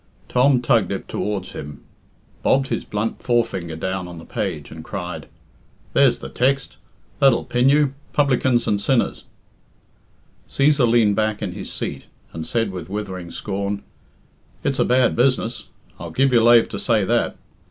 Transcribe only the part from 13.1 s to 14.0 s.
scorn,